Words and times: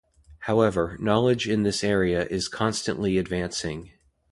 However, 0.39 0.97
knowledge 0.99 1.47
in 1.47 1.61
this 1.61 1.83
area 1.83 2.25
is 2.25 2.47
constantly 2.47 3.19
advancing. 3.19 3.91